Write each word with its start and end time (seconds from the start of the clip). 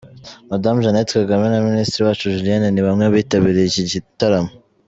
Madamu 0.49 0.81
Jeannette 0.83 1.13
Kagame 1.19 1.45
na 1.49 1.65
Minisitiri 1.69 2.01
Uwacu 2.03 2.33
Julienne 2.33 2.67
ni 2.71 2.81
bamwe 2.85 3.05
mu 3.07 3.13
bitabiriye 3.17 3.65
iki 3.67 3.83
gitaramo. 3.93 4.51